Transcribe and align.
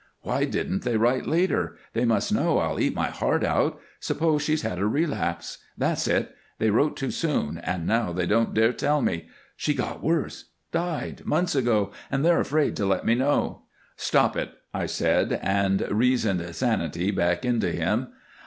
"Why 0.23 0.45
didn't 0.45 0.81
they 0.81 0.97
write 0.97 1.27
later? 1.27 1.77
They 1.93 2.05
must 2.05 2.33
know 2.33 2.57
I'll 2.57 2.79
eat 2.79 2.95
my 2.95 3.11
heart 3.11 3.43
out. 3.43 3.79
Suppose 3.99 4.41
she's 4.41 4.63
had 4.63 4.79
a 4.79 4.87
relapse. 4.87 5.59
That's 5.77 6.07
it. 6.07 6.35
They 6.57 6.71
wrote 6.71 6.97
too 6.97 7.11
soon, 7.11 7.59
and 7.59 7.85
now 7.85 8.11
they 8.11 8.25
don't 8.25 8.51
dare 8.55 8.73
tell 8.73 9.03
me. 9.03 9.27
She 9.55 9.75
got 9.75 10.01
worse 10.01 10.45
died 10.71 11.23
months 11.23 11.53
ago, 11.53 11.91
and 12.09 12.25
they're 12.25 12.41
afraid 12.41 12.75
to 12.77 12.85
let 12.87 13.05
me 13.05 13.13
know." 13.13 13.65
"Stop 13.95 14.35
it," 14.35 14.49
I 14.73 14.87
said, 14.87 15.39
and 15.43 15.81
reasoned 15.91 16.43
sanity 16.55 17.11
back 17.11 17.45
into 17.45 17.71
him. 17.71 18.07